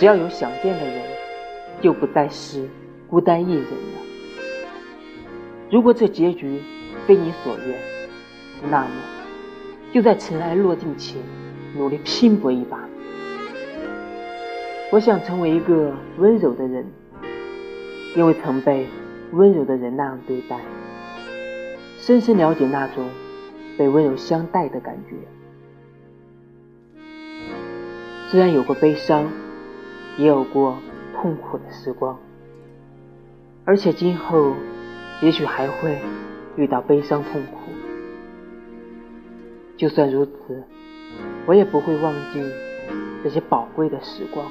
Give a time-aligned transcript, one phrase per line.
[0.00, 1.02] 只要有想见的人，
[1.82, 2.66] 就不再是
[3.06, 4.00] 孤单一人了。
[5.70, 6.62] 如果这结局
[7.06, 7.78] 非你所愿，
[8.70, 8.88] 那么
[9.92, 11.20] 就在尘埃落定前，
[11.76, 12.88] 努力拼搏一把。
[14.90, 16.86] 我想成为一个温柔的人，
[18.16, 18.86] 因为曾被
[19.32, 20.62] 温柔的人那样对待，
[21.98, 23.04] 深深了解那种
[23.76, 25.16] 被温柔相待的感觉。
[28.30, 29.30] 虽然有过悲伤，
[30.20, 30.76] 也有过
[31.14, 32.18] 痛苦的时光，
[33.64, 34.52] 而且今后
[35.22, 35.98] 也许还会
[36.56, 37.72] 遇到悲伤痛苦。
[39.78, 40.62] 就算如此，
[41.46, 42.44] 我也不会忘记
[43.24, 44.44] 这些宝贵的时光。